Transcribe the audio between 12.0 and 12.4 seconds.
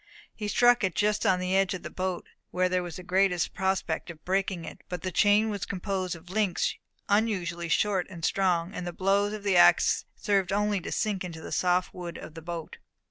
of